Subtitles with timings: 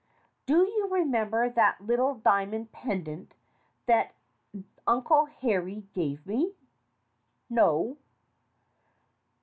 [0.47, 3.35] "Do you remember that little diamond pendant
[3.85, 4.15] that
[4.87, 6.55] Uncle Harry gave me?"
[7.51, 7.97] "No."